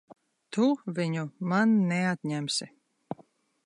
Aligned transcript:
Tu 0.57 0.69
viņu 1.01 1.27
man 1.53 1.77
neatņemsi! 1.93 2.71